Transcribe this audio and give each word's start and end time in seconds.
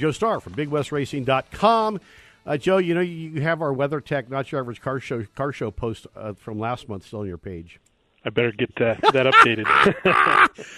Joe 0.00 0.10
Starr 0.10 0.40
from 0.40 0.54
BigWestRacing.com. 0.54 2.00
Uh, 2.46 2.56
Joe, 2.56 2.78
you 2.78 2.94
know 2.94 3.00
you 3.00 3.42
have 3.42 3.60
our 3.60 3.72
weather 3.72 4.00
tech, 4.00 4.30
not 4.30 4.50
your 4.50 4.60
average 4.60 4.80
car 4.80 4.98
show 4.98 5.24
car 5.34 5.52
show 5.52 5.70
post 5.70 6.06
uh, 6.16 6.32
from 6.32 6.58
last 6.58 6.88
month 6.88 7.06
still 7.06 7.20
on 7.20 7.26
your 7.26 7.38
page. 7.38 7.78
I 8.24 8.30
better 8.30 8.52
get 8.52 8.70
uh, 8.80 8.96
that 9.12 9.26
updated. 9.26 9.66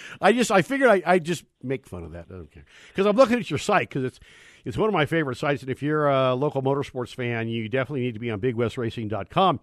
I 0.21 0.33
just 0.33 0.51
I 0.51 0.61
figured 0.61 0.89
I 0.89 1.01
I 1.05 1.19
just 1.19 1.45
make 1.61 1.87
fun 1.87 2.03
of 2.03 2.11
that. 2.11 2.25
I 2.29 2.33
don't 2.33 2.51
care 2.51 2.65
because 2.89 3.05
I'm 3.05 3.15
looking 3.15 3.39
at 3.39 3.49
your 3.49 3.59
site 3.59 3.89
because 3.89 4.03
it's 4.03 4.19
it's 4.65 4.77
one 4.77 4.89
of 4.89 4.93
my 4.93 5.05
favorite 5.05 5.37
sites, 5.37 5.61
and 5.61 5.71
if 5.71 5.81
you're 5.81 6.09
a 6.09 6.35
local 6.35 6.61
motorsports 6.61 7.15
fan, 7.15 7.47
you 7.47 7.69
definitely 7.69 8.01
need 8.01 8.13
to 8.13 8.19
be 8.19 8.29
on 8.29 8.39
BigWestRacing.com. 8.39 9.59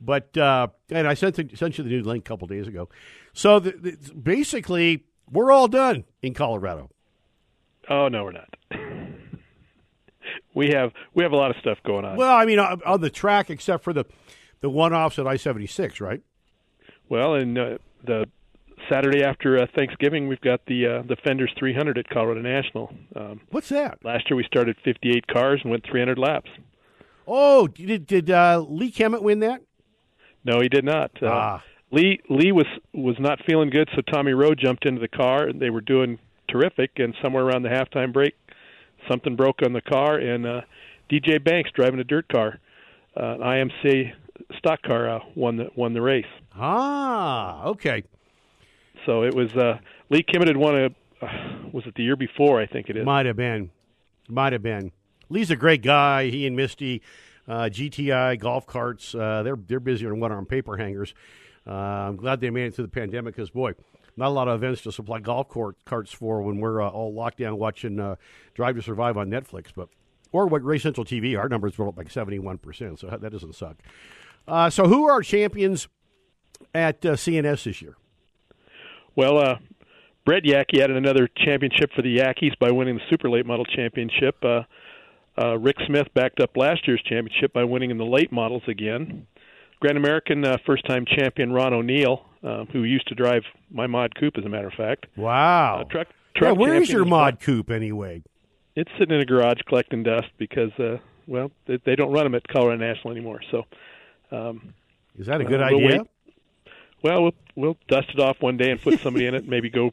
But 0.00 0.36
uh, 0.36 0.68
and 0.90 1.06
I 1.06 1.14
sent 1.14 1.36
the, 1.36 1.56
sent 1.56 1.78
you 1.78 1.84
the 1.84 1.90
new 1.90 2.02
link 2.02 2.24
a 2.24 2.28
couple 2.28 2.48
days 2.48 2.66
ago. 2.66 2.88
So 3.32 3.60
the, 3.60 3.72
the, 3.72 4.14
basically, 4.14 5.04
we're 5.30 5.52
all 5.52 5.68
done 5.68 6.04
in 6.22 6.34
Colorado. 6.34 6.90
Oh 7.88 8.08
no, 8.08 8.24
we're 8.24 8.32
not. 8.32 8.56
we 10.54 10.70
have 10.70 10.92
we 11.14 11.22
have 11.22 11.32
a 11.32 11.36
lot 11.36 11.50
of 11.50 11.56
stuff 11.60 11.78
going 11.84 12.04
on. 12.04 12.16
Well, 12.16 12.34
I 12.34 12.44
mean, 12.44 12.58
on, 12.58 13.00
the 13.00 13.10
track, 13.10 13.50
except 13.50 13.84
for 13.84 13.92
the 13.92 14.04
the 14.60 14.70
one 14.70 14.92
offs 14.92 15.18
at 15.18 15.26
I 15.26 15.36
seventy 15.36 15.66
six, 15.66 16.00
right? 16.00 16.22
Well, 17.08 17.34
and 17.34 17.58
uh, 17.58 17.78
the 18.04 18.26
Saturday 18.90 19.22
after 19.22 19.58
uh, 19.58 19.66
Thanksgiving, 19.74 20.28
we've 20.28 20.40
got 20.40 20.64
the 20.66 20.86
uh, 20.86 21.02
the 21.02 21.16
Fenders 21.16 21.52
300 21.58 21.98
at 21.98 22.08
Colorado 22.08 22.40
National. 22.40 22.92
Um, 23.14 23.40
What's 23.50 23.68
that? 23.68 23.98
Last 24.04 24.28
year 24.30 24.36
we 24.36 24.44
started 24.44 24.76
58 24.84 25.26
cars 25.26 25.60
and 25.62 25.70
went 25.70 25.84
300 25.84 26.18
laps. 26.18 26.50
Oh, 27.26 27.66
did 27.66 28.06
did 28.06 28.30
uh, 28.30 28.64
Lee 28.68 28.92
Kemet 28.92 29.22
win 29.22 29.40
that? 29.40 29.62
No, 30.44 30.60
he 30.60 30.68
did 30.68 30.84
not. 30.84 31.10
Uh, 31.22 31.28
ah. 31.28 31.62
Lee 31.90 32.20
Lee 32.28 32.52
was 32.52 32.66
was 32.92 33.16
not 33.18 33.38
feeling 33.46 33.70
good, 33.70 33.88
so 33.94 34.00
Tommy 34.00 34.32
Rowe 34.32 34.54
jumped 34.54 34.86
into 34.86 35.00
the 35.00 35.08
car, 35.08 35.46
and 35.46 35.60
they 35.60 35.70
were 35.70 35.80
doing 35.80 36.18
terrific. 36.48 36.92
And 36.96 37.14
somewhere 37.22 37.44
around 37.44 37.62
the 37.62 37.68
halftime 37.68 38.12
break, 38.12 38.34
something 39.08 39.36
broke 39.36 39.62
on 39.62 39.72
the 39.72 39.80
car, 39.80 40.16
and 40.16 40.46
uh, 40.46 40.60
DJ 41.10 41.42
Banks 41.42 41.70
driving 41.74 42.00
a 42.00 42.04
dirt 42.04 42.28
car, 42.28 42.58
uh, 43.16 43.36
IMC 43.38 44.12
stock 44.58 44.82
car, 44.82 45.08
uh, 45.08 45.20
won 45.34 45.56
the 45.56 45.68
won 45.74 45.92
the 45.92 46.02
race. 46.02 46.24
Ah, 46.54 47.64
okay. 47.64 48.04
So 49.06 49.24
it 49.24 49.34
was 49.34 49.54
uh, 49.54 49.78
Lee 50.10 50.22
Kimmett 50.22 50.48
had 50.48 50.56
won 50.56 50.76
a 50.76 51.24
uh, 51.24 51.68
was 51.72 51.86
it 51.86 51.94
the 51.94 52.02
year 52.02 52.16
before? 52.16 52.60
I 52.60 52.66
think 52.66 52.88
it 52.88 52.96
is. 52.96 53.04
Might 53.04 53.26
have 53.26 53.36
been, 53.36 53.70
might 54.28 54.52
have 54.52 54.62
been. 54.62 54.92
Lee's 55.28 55.50
a 55.50 55.56
great 55.56 55.82
guy. 55.82 56.28
He 56.28 56.46
and 56.46 56.56
Misty, 56.56 57.00
uh, 57.48 57.64
GTI 57.64 58.38
golf 58.38 58.66
carts. 58.66 59.14
Uh, 59.14 59.42
they're 59.42 59.56
they're 59.56 59.80
busier 59.80 60.10
than 60.10 60.20
one 60.20 60.32
arm 60.32 60.46
paper 60.46 60.76
hangers. 60.76 61.14
Uh, 61.66 61.72
I'm 61.72 62.16
glad 62.16 62.40
they 62.40 62.50
made 62.50 62.66
it 62.66 62.74
through 62.74 62.86
the 62.86 62.90
pandemic 62.90 63.36
because 63.36 63.50
boy, 63.50 63.72
not 64.16 64.28
a 64.28 64.30
lot 64.30 64.48
of 64.48 64.62
events 64.62 64.82
to 64.82 64.92
supply 64.92 65.20
golf 65.20 65.48
court, 65.48 65.76
carts 65.84 66.12
for 66.12 66.42
when 66.42 66.58
we're 66.58 66.82
uh, 66.82 66.88
all 66.88 67.12
locked 67.14 67.38
down 67.38 67.58
watching 67.58 67.98
uh, 67.98 68.16
Drive 68.54 68.76
to 68.76 68.82
Survive 68.82 69.16
on 69.16 69.30
Netflix. 69.30 69.66
But 69.74 69.88
or 70.32 70.46
what 70.46 70.64
Race 70.64 70.82
Central 70.82 71.04
TV, 71.04 71.38
our 71.38 71.48
numbers 71.48 71.76
were 71.78 71.88
up 71.88 71.96
like 71.96 72.10
71 72.10 72.58
percent, 72.58 72.98
so 72.98 73.06
that 73.08 73.30
doesn't 73.32 73.54
suck. 73.54 73.76
Uh, 74.46 74.70
so 74.70 74.86
who 74.86 75.08
are 75.08 75.22
champions 75.22 75.88
at 76.74 77.04
uh, 77.06 77.12
CNS 77.12 77.64
this 77.64 77.82
year? 77.82 77.96
Well, 79.14 79.38
uh, 79.38 79.58
Brett 80.24 80.44
Yackey 80.44 80.80
added 80.80 80.96
another 80.96 81.28
championship 81.36 81.90
for 81.94 82.02
the 82.02 82.18
Yackeys 82.18 82.58
by 82.58 82.70
winning 82.70 82.96
the 82.96 83.02
Super 83.10 83.28
Late 83.28 83.46
Model 83.46 83.64
Championship. 83.64 84.42
Uh, 84.44 85.58
Rick 85.58 85.76
Smith 85.86 86.08
backed 86.14 86.40
up 86.40 86.56
last 86.56 86.86
year's 86.86 87.02
championship 87.02 87.52
by 87.52 87.64
winning 87.64 87.90
in 87.90 87.98
the 87.98 88.04
late 88.04 88.32
models 88.32 88.62
again. 88.68 89.26
Grand 89.82 89.98
American 89.98 90.44
uh, 90.44 90.58
first 90.64 90.86
time 90.86 91.04
champion 91.04 91.52
Ron 91.52 91.74
O'Neill, 91.74 92.24
uh, 92.44 92.66
who 92.66 92.84
used 92.84 93.08
to 93.08 93.16
drive 93.16 93.42
my 93.68 93.88
mod 93.88 94.14
coupe, 94.14 94.38
as 94.38 94.44
a 94.44 94.48
matter 94.48 94.68
of 94.68 94.74
fact. 94.74 95.06
Wow. 95.16 95.80
Uh, 95.80 95.84
truck, 95.90 96.08
truck 96.36 96.54
yeah, 96.54 96.60
where's 96.60 96.88
your 96.88 97.04
mod 97.04 97.40
coupe 97.40 97.68
anyway? 97.68 98.22
It's 98.76 98.90
sitting 98.96 99.12
in 99.12 99.20
a 99.20 99.24
garage 99.24 99.58
collecting 99.66 100.04
dust 100.04 100.28
because, 100.38 100.70
uh, 100.78 100.98
well, 101.26 101.50
they, 101.66 101.80
they 101.84 101.96
don't 101.96 102.12
run 102.12 102.22
them 102.22 102.36
at 102.36 102.46
Colorado 102.46 102.78
National 102.78 103.10
anymore. 103.10 103.40
So, 103.50 103.64
um, 104.30 104.72
is 105.18 105.26
that 105.26 105.40
a 105.40 105.44
good 105.44 105.60
uh, 105.60 105.64
idea? 105.64 105.78
We'll 105.98 106.06
well, 107.02 107.22
we'll 107.24 107.34
we'll 107.56 107.76
dust 107.88 108.10
it 108.14 108.20
off 108.20 108.36
one 108.40 108.56
day 108.56 108.70
and 108.70 108.80
put 108.80 109.00
somebody 109.00 109.26
in 109.26 109.34
it. 109.34 109.48
Maybe 109.48 109.68
go 109.68 109.90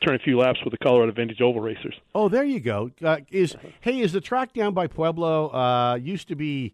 turn 0.00 0.14
a 0.14 0.20
few 0.20 0.38
laps 0.38 0.60
with 0.62 0.70
the 0.70 0.78
Colorado 0.78 1.10
Vintage 1.10 1.40
Oval 1.40 1.60
Racers. 1.60 1.96
Oh, 2.14 2.28
there 2.28 2.44
you 2.44 2.60
go. 2.60 2.92
Uh, 3.02 3.16
is 3.32 3.56
hey, 3.80 3.98
is 3.98 4.12
the 4.12 4.20
track 4.20 4.52
down 4.52 4.74
by 4.74 4.86
Pueblo 4.86 5.48
uh, 5.48 5.96
used 5.96 6.28
to 6.28 6.36
be? 6.36 6.72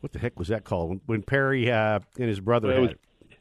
What 0.00 0.12
the 0.12 0.18
heck 0.18 0.38
was 0.38 0.48
that 0.48 0.64
called? 0.64 1.00
When 1.06 1.22
Perry 1.22 1.70
uh, 1.70 2.00
and 2.18 2.28
his 2.28 2.40
brother 2.40 2.68
well, 2.68 2.76
it, 2.76 2.80
was, 2.80 2.90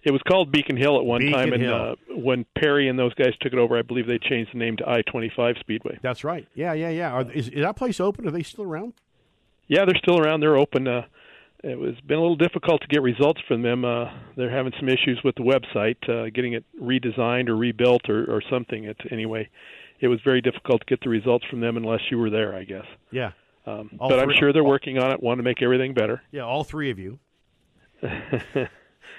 it 0.03 0.11
was 0.11 0.21
called 0.27 0.51
Beacon 0.51 0.77
Hill 0.77 0.97
at 0.97 1.05
one 1.05 1.21
Beacon 1.21 1.33
time, 1.33 1.53
and 1.53 1.65
uh, 1.65 1.95
when 2.09 2.45
Perry 2.57 2.87
and 2.87 2.97
those 2.97 3.13
guys 3.13 3.33
took 3.41 3.53
it 3.53 3.59
over, 3.59 3.77
I 3.77 3.81
believe 3.81 4.07
they 4.07 4.19
changed 4.19 4.53
the 4.53 4.57
name 4.57 4.77
to 4.77 4.89
I 4.89 5.01
twenty 5.01 5.31
five 5.35 5.55
Speedway. 5.59 5.99
That's 6.01 6.23
right. 6.23 6.47
Yeah, 6.55 6.73
yeah, 6.73 6.89
yeah. 6.89 7.11
Are, 7.11 7.31
is, 7.31 7.49
is 7.49 7.61
that 7.61 7.75
place 7.75 7.99
open? 7.99 8.27
Are 8.27 8.31
they 8.31 8.43
still 8.43 8.63
around? 8.63 8.93
Yeah, 9.67 9.85
they're 9.85 9.97
still 9.97 10.19
around. 10.19 10.41
They're 10.41 10.57
open. 10.57 10.87
Uh, 10.87 11.03
it 11.63 11.79
was 11.79 11.95
been 12.05 12.17
a 12.17 12.21
little 12.21 12.35
difficult 12.35 12.81
to 12.81 12.87
get 12.87 13.01
results 13.01 13.41
from 13.47 13.63
them. 13.63 13.83
Uh, 13.83 14.11
they're 14.37 14.51
having 14.51 14.73
some 14.79 14.87
issues 14.87 15.19
with 15.23 15.35
the 15.35 15.41
website, 15.41 15.97
uh, 16.07 16.29
getting 16.29 16.53
it 16.53 16.63
redesigned 16.79 17.49
or 17.49 17.55
rebuilt 17.55 18.07
or, 18.07 18.25
or 18.25 18.41
something. 18.49 18.83
It, 18.83 18.97
anyway, 19.11 19.49
it 19.99 20.07
was 20.07 20.19
very 20.23 20.41
difficult 20.41 20.81
to 20.81 20.85
get 20.85 21.01
the 21.01 21.09
results 21.09 21.45
from 21.49 21.61
them 21.61 21.77
unless 21.77 22.01
you 22.11 22.19
were 22.19 22.29
there, 22.29 22.53
I 22.55 22.65
guess. 22.65 22.85
Yeah. 23.11 23.31
Um, 23.65 23.89
but 23.97 24.19
i 24.19 24.21
I'm 24.21 24.33
sure 24.37 24.53
they're 24.53 24.63
working 24.63 24.99
on 24.99 25.11
it, 25.11 25.21
want 25.21 25.39
to 25.39 25.43
make 25.43 25.61
everything 25.61 25.93
better. 25.93 26.21
Yeah, 26.31 26.41
all 26.41 26.63
three 26.63 26.91
of 26.91 26.99
you. 26.99 27.19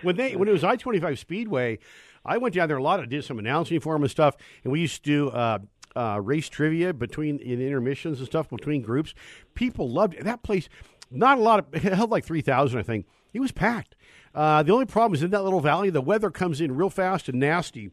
when 0.03 0.17
they 0.17 0.37
when 0.37 0.49
it 0.49 0.53
was 0.53 0.63
I 0.63 0.77
twenty 0.77 1.01
five 1.01 1.19
Speedway, 1.19 1.79
I 2.25 2.39
went 2.39 2.55
down 2.55 2.69
there 2.69 2.77
a 2.77 2.83
lot. 2.83 3.01
I 3.01 3.07
did 3.07 3.25
some 3.25 3.39
announcing 3.39 3.81
for 3.81 3.95
them 3.95 4.03
and 4.03 4.11
stuff, 4.11 4.37
and 4.63 4.73
we 4.73 4.81
used 4.81 5.05
to 5.05 5.11
do 5.11 5.29
uh, 5.31 5.59
uh, 5.97 6.21
race 6.23 6.49
trivia 6.49 6.95
between 6.95 7.39
in 7.39 7.61
intermissions 7.61 8.19
and 8.19 8.27
stuff 8.27 8.51
between 8.51 8.83
groups. 8.83 9.15
People 9.55 9.91
loved 9.91 10.15
it. 10.15 10.25
that 10.25 10.43
place 10.43 10.69
not 11.11 11.39
a 11.39 11.41
lot 11.41 11.61
of, 11.61 11.67
it 11.85 11.93
held 11.93 12.11
like 12.11 12.25
3,000, 12.25 12.79
I 12.79 12.83
think. 12.83 13.07
It 13.33 13.41
was 13.41 13.53
packed. 13.53 13.95
Uh, 14.35 14.63
the 14.63 14.73
only 14.73 14.87
problem 14.87 15.15
is 15.15 15.23
in 15.23 15.31
that 15.31 15.45
little 15.45 15.61
valley, 15.61 15.91
the 15.91 16.01
weather 16.01 16.31
comes 16.31 16.61
in 16.61 16.77
real 16.77 16.91
fast 16.91 17.29
and 17.29 17.41
nasty. 17.41 17.91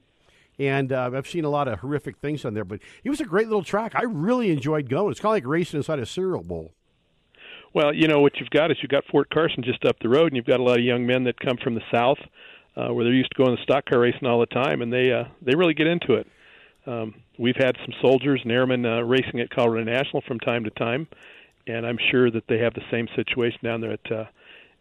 And 0.60 0.92
uh, 0.92 1.10
I've 1.14 1.28
seen 1.28 1.46
a 1.46 1.50
lot 1.50 1.68
of 1.68 1.80
horrific 1.80 2.18
things 2.18 2.46
on 2.46 2.54
there, 2.54 2.64
but 2.64 2.80
it 3.04 3.10
was 3.10 3.20
a 3.20 3.26
great 3.26 3.48
little 3.48 3.64
track. 3.64 3.94
I 3.96 4.04
really 4.04 4.52
enjoyed 4.52 4.90
going. 4.90 5.12
It's 5.12 5.20
kind 5.20 5.32
of 5.32 5.44
like 5.44 5.48
racing 5.48 5.78
inside 5.78 6.00
a 6.00 6.06
cereal 6.06 6.44
bowl. 6.44 6.72
Well, 7.74 7.94
you 7.94 8.08
know 8.08 8.20
what 8.20 8.40
you've 8.40 8.52
got 8.52 8.70
is 8.70 8.78
you've 8.82 8.92
got 8.92 9.04
Fort 9.06 9.32
Carson 9.32 9.64
just 9.64 9.84
up 9.84 9.98
the 10.00 10.10
road, 10.10 10.28
and 10.28 10.36
you've 10.36 10.46
got 10.46 10.60
a 10.60 10.64
lot 10.64 10.78
of 10.78 10.86
young 10.86 11.08
men 11.08 11.24
that 11.24 11.40
come 11.40 11.58
from 11.58 11.74
the 11.74 11.82
south, 11.92 12.20
uh, 12.76 12.90
where 12.94 13.04
they're 13.04 13.14
used 13.14 13.32
to 13.32 13.44
going 13.44 13.58
to 13.58 13.64
stock 13.64 13.86
car 13.86 14.00
racing 14.00 14.28
all 14.28 14.40
the 14.40 14.46
time, 14.46 14.84
and 14.84 14.94
they 14.94 15.12
uh, 15.12 15.26
they 15.42 15.56
really 15.56 15.74
get 15.74 15.88
into 15.88 16.14
it. 16.14 16.28
Um, 16.86 17.16
we've 17.40 17.56
had 17.56 17.76
some 17.78 17.94
soldiers 18.00 18.42
and 18.44 18.52
airmen 18.52 18.86
uh, 18.86 19.02
racing 19.02 19.40
at 19.40 19.50
Colorado 19.50 19.90
National 19.90 20.22
from 20.22 20.40
time 20.40 20.64
to 20.66 20.70
time, 20.72 21.08
and 21.66 21.86
I'm 21.86 21.98
sure 22.12 22.30
that 22.30 22.44
they 22.48 22.60
have 22.60 22.76
the 22.76 22.84
same 22.92 23.08
situation 23.16 23.60
down 23.64 23.82
there 23.82 23.94
at 23.94 24.12
uh, 24.12 24.26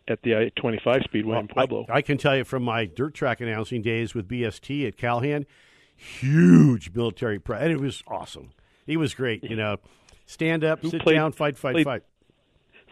at 0.09 0.23
the 0.23 0.35
I-25 0.35 1.05
Speedway 1.05 1.33
well, 1.33 1.41
in 1.41 1.49
Pueblo. 1.49 1.87
I, 1.89 1.99
I, 1.99 2.03
can 2.03 2.19
tell 2.19 2.37
you 2.37 2.45
from 2.45 2.63
my 2.63 2.85
dirt 2.87 3.15
track 3.15 3.41
announcing 3.41 3.83
days 3.83 4.15
with 4.15 4.29
BST 4.29 4.87
at 4.87 4.97
Calhan, 4.97 5.47
huge 5.95 6.91
military 6.95 7.39
pride, 7.39 7.63
and 7.63 7.73
it 7.73 7.81
was 7.81 8.03
awesome. 8.07 8.51
He 8.87 8.97
was 8.97 9.15
great, 9.15 9.45
you 9.45 9.57
know. 9.57 9.77
Stand 10.27 10.65
up, 10.65 10.81
Who 10.81 10.91
sit 10.91 11.03
played, 11.03 11.15
down, 11.15 11.33
fight, 11.33 11.57
fight, 11.57 11.75
played, 11.75 11.85
fight. 11.85 12.03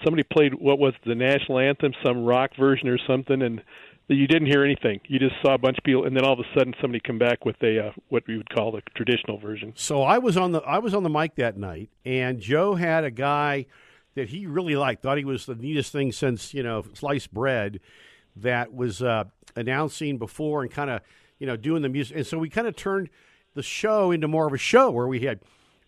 Somebody 0.04 0.22
played 0.22 0.54
what 0.54 0.78
was 0.78 0.94
the 1.04 1.14
national 1.14 1.58
anthem, 1.58 1.92
some 2.04 2.24
rock 2.24 2.50
version 2.58 2.88
or 2.88 2.98
something, 3.06 3.42
and 3.42 3.62
you 4.08 4.26
didn't 4.26 4.48
hear 4.48 4.64
anything. 4.64 5.00
You 5.06 5.18
just 5.18 5.36
saw 5.42 5.54
a 5.54 5.58
bunch 5.58 5.78
of 5.78 5.84
people, 5.84 6.04
and 6.04 6.16
then 6.16 6.24
all 6.24 6.32
of 6.32 6.40
a 6.40 6.58
sudden 6.58 6.74
somebody 6.80 7.00
come 7.00 7.18
back 7.18 7.44
with 7.44 7.56
a 7.62 7.88
uh, 7.88 7.92
what 8.08 8.24
we 8.26 8.36
would 8.36 8.50
call 8.50 8.72
the 8.72 8.82
traditional 8.94 9.38
version. 9.38 9.72
So 9.76 10.02
I 10.02 10.18
was 10.18 10.36
on 10.36 10.52
the 10.52 10.60
I 10.60 10.78
was 10.78 10.94
on 10.94 11.02
the 11.02 11.10
mic 11.10 11.36
that 11.36 11.56
night, 11.56 11.90
and 12.04 12.40
Joe 12.40 12.74
had 12.74 13.04
a 13.04 13.10
guy 13.10 13.66
that 14.14 14.28
he 14.28 14.46
really 14.46 14.76
liked, 14.76 15.02
thought 15.02 15.18
he 15.18 15.24
was 15.24 15.46
the 15.46 15.54
neatest 15.54 15.92
thing 15.92 16.12
since 16.12 16.54
you 16.54 16.62
know 16.62 16.84
sliced 16.94 17.32
bread, 17.32 17.80
that 18.36 18.72
was 18.74 19.02
uh, 19.02 19.24
announcing 19.56 20.18
before 20.18 20.62
and 20.62 20.70
kind 20.70 20.90
of 20.90 21.02
you 21.38 21.46
know 21.46 21.56
doing 21.56 21.82
the 21.82 21.88
music, 21.88 22.16
and 22.16 22.26
so 22.26 22.38
we 22.38 22.48
kind 22.48 22.66
of 22.66 22.76
turned 22.76 23.10
the 23.54 23.62
show 23.62 24.10
into 24.10 24.28
more 24.28 24.46
of 24.46 24.52
a 24.52 24.58
show 24.58 24.90
where 24.90 25.06
we 25.06 25.20
had 25.20 25.40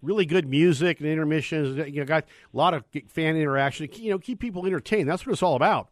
really 0.02 0.26
good 0.26 0.48
music 0.48 1.00
and 1.00 1.08
intermissions. 1.08 1.76
You 1.88 2.00
know, 2.00 2.04
got 2.04 2.24
a 2.24 2.56
lot 2.56 2.74
of 2.74 2.84
fan 3.08 3.36
interaction. 3.36 3.88
You 3.92 4.10
know, 4.10 4.18
keep 4.18 4.40
people 4.40 4.66
entertained. 4.66 5.08
That's 5.08 5.26
what 5.26 5.32
it's 5.32 5.42
all 5.42 5.56
about. 5.56 5.88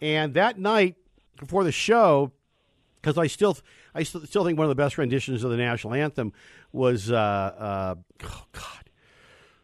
And 0.00 0.34
that 0.34 0.58
night 0.58 0.96
before 1.38 1.64
the 1.64 1.72
show, 1.72 2.32
because 3.00 3.18
I 3.18 3.26
still 3.26 3.58
I 3.94 4.02
still, 4.02 4.44
think 4.44 4.58
one 4.58 4.64
of 4.64 4.68
the 4.68 4.74
best 4.74 4.98
renditions 4.98 5.44
of 5.44 5.50
the 5.50 5.56
national 5.56 5.94
anthem 5.94 6.32
was 6.72 7.10
uh, 7.10 7.14
uh, 7.16 7.94
oh 8.24 8.44
God. 8.52 8.90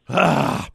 Ah, 0.09 0.69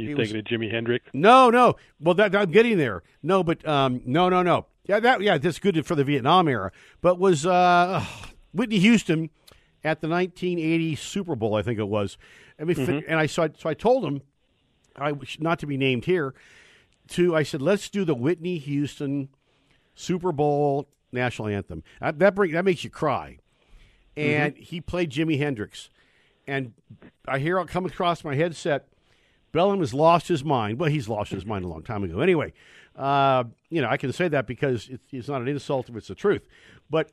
you 0.00 0.16
thinking 0.16 0.36
was, 0.36 0.40
of 0.40 0.44
Jimi 0.44 0.70
Hendrix? 0.70 1.06
No, 1.12 1.50
no. 1.50 1.76
Well, 2.00 2.14
that, 2.14 2.34
I'm 2.34 2.50
getting 2.50 2.78
there. 2.78 3.02
No, 3.22 3.42
but 3.42 3.66
um, 3.66 4.00
no, 4.04 4.28
no, 4.28 4.42
no. 4.42 4.66
Yeah, 4.84 5.00
that 5.00 5.20
yeah, 5.20 5.38
that's 5.38 5.58
good 5.58 5.86
for 5.86 5.94
the 5.94 6.04
Vietnam 6.04 6.48
era. 6.48 6.72
But 7.00 7.18
was 7.18 7.46
uh, 7.46 8.04
Whitney 8.52 8.78
Houston 8.78 9.30
at 9.84 10.00
the 10.00 10.08
1980 10.08 10.96
Super 10.96 11.36
Bowl? 11.36 11.54
I 11.54 11.62
think 11.62 11.78
it 11.78 11.88
was. 11.88 12.18
I 12.58 12.64
mean, 12.64 12.76
mm-hmm. 12.76 12.98
and 13.08 13.20
I 13.20 13.26
so, 13.26 13.44
I 13.44 13.50
so 13.56 13.68
I 13.68 13.74
told 13.74 14.04
him, 14.04 14.22
I 14.96 15.12
not 15.38 15.58
to 15.60 15.66
be 15.66 15.76
named 15.76 16.06
here. 16.06 16.34
To 17.10 17.36
I 17.36 17.42
said, 17.42 17.62
let's 17.62 17.88
do 17.88 18.04
the 18.04 18.14
Whitney 18.14 18.58
Houston 18.58 19.28
Super 19.94 20.32
Bowl 20.32 20.88
national 21.12 21.48
anthem. 21.48 21.82
That 22.00 22.18
that, 22.18 22.34
bring, 22.34 22.52
that 22.52 22.64
makes 22.64 22.82
you 22.82 22.90
cry. 22.90 23.38
And 24.16 24.54
mm-hmm. 24.54 24.62
he 24.62 24.80
played 24.80 25.10
Jimi 25.10 25.38
Hendrix, 25.38 25.88
and 26.46 26.72
I 27.28 27.38
hear 27.38 27.58
it 27.58 27.68
come 27.68 27.86
across 27.86 28.24
my 28.24 28.34
headset 28.34 28.88
Bellum 29.52 29.80
has 29.80 29.92
lost 29.92 30.28
his 30.28 30.44
mind. 30.44 30.78
Well, 30.78 30.90
he's 30.90 31.08
lost 31.08 31.30
his 31.30 31.44
mind 31.44 31.64
a 31.64 31.68
long 31.68 31.82
time 31.82 32.04
ago. 32.04 32.20
Anyway, 32.20 32.52
uh, 32.96 33.44
you 33.68 33.80
know, 33.80 33.88
I 33.88 33.96
can 33.96 34.12
say 34.12 34.28
that 34.28 34.46
because 34.46 34.88
it's, 34.88 35.04
it's 35.12 35.28
not 35.28 35.42
an 35.42 35.48
insult 35.48 35.88
if 35.88 35.96
it's 35.96 36.08
the 36.08 36.14
truth. 36.14 36.46
But 36.88 37.10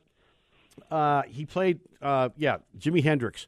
uh, 0.91 1.23
he 1.23 1.45
played, 1.45 1.79
uh, 2.01 2.29
yeah, 2.37 2.57
Jimi 2.77 3.03
Hendrix, 3.03 3.47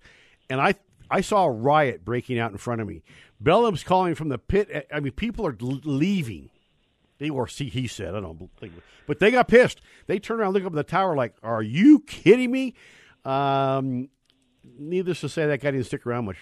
and 0.50 0.60
I 0.60 0.76
I 1.12 1.22
saw 1.22 1.46
a 1.46 1.52
riot 1.52 2.06
breaking 2.06 2.40
out 2.40 2.52
in 2.52 2.58
front 2.58 2.82
of 2.82 2.88
me. 2.88 3.04
Bellum's 3.40 3.84
calling 3.84 4.16
from 4.16 4.30
the 4.30 4.38
pit. 4.38 4.88
I 4.94 5.00
mean, 5.00 5.14
people 5.14 5.46
are 5.48 5.56
leaving. 5.60 6.50
They 7.20 7.30
or 7.30 7.48
see 7.48 7.68
he 7.68 7.88
said 7.88 8.16
I 8.16 8.22
don't 8.22 8.50
think, 8.60 8.74
but 9.06 9.20
they 9.20 9.32
got 9.32 9.48
pissed. 9.50 9.82
They 10.08 10.20
turned 10.20 10.40
around, 10.40 10.54
look 10.54 10.64
up 10.64 10.72
at 10.72 10.76
the 10.76 10.84
tower, 10.84 11.16
like, 11.16 11.36
"Are 11.44 11.62
you 11.62 12.00
kidding 12.00 12.50
me?" 12.50 12.76
Um, 13.26 14.10
needless 14.78 15.22
to 15.22 15.30
say, 15.30 15.46
that 15.48 15.62
guy 15.62 15.72
didn't 15.72 15.86
stick 15.86 16.06
around 16.06 16.26
much 16.26 16.38